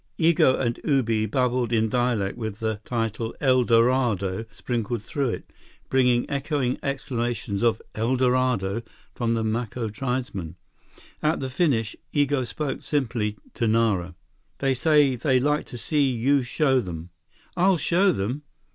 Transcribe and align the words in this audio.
Igo 0.17 0.59
and 0.59 0.79
Ubi 0.83 1.27
babbled 1.27 1.71
in 1.71 1.87
dialect 1.87 2.35
with 2.35 2.57
the 2.59 2.81
title 2.83 3.35
"El 3.39 3.63
Dorado" 3.63 4.45
sprinkled 4.49 5.03
through 5.03 5.29
it, 5.29 5.53
bringing 5.89 6.27
echoing 6.27 6.79
exclamations 6.81 7.61
of 7.61 7.83
"El 7.93 8.15
Dorado" 8.15 8.81
from 9.13 9.35
the 9.35 9.43
Maco 9.43 9.89
tribesmen. 9.89 10.55
At 11.21 11.39
the 11.39 11.49
finish, 11.49 11.95
Igo 12.13 12.47
spoke 12.47 12.81
simply 12.81 13.37
to 13.53 13.67
Nara: 13.67 14.15
"They 14.57 14.73
say 14.73 15.15
they 15.15 15.39
like 15.39 15.67
to 15.67 15.77
see 15.77 16.09
you 16.09 16.41
show 16.41 16.79
them." 16.79 17.11
"I'll 17.55 17.77
show 17.77 18.11
them!" 18.11 18.41